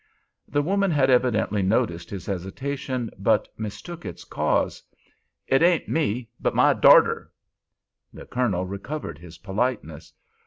The 0.47 0.63
woman 0.63 0.89
had 0.89 1.11
evidently 1.11 1.61
noticed 1.61 2.09
his 2.09 2.25
hesitation, 2.25 3.11
but 3.19 3.47
mistook 3.55 4.03
its 4.03 4.23
cause. 4.23 4.81
"It 5.45 5.61
ain't 5.61 5.87
me—but 5.87 6.55
my 6.55 6.73
darter." 6.73 7.31
The 8.11 8.25
Colonel 8.25 8.65
recovered 8.65 9.19
his 9.19 9.37
politeness. 9.37 10.11